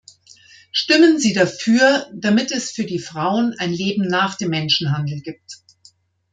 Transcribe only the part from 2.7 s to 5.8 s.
für die Frauen ein Leben nach dem Menschenhandel gibt.